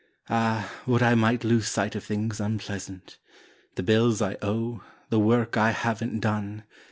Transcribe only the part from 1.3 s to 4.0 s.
lose sight of things unpleasant: The